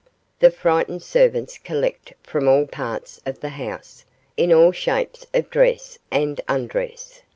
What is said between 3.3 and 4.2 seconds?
the house,